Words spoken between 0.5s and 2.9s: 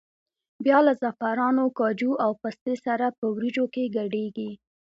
بیا له زعفرانو، کاجو او پستې